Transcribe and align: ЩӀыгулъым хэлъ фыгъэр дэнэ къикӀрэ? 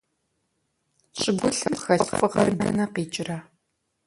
ЩӀыгулъым 1.19 1.75
хэлъ 1.81 2.09
фыгъэр 2.17 2.49
дэнэ 2.59 2.85
къикӀрэ? 2.93 3.37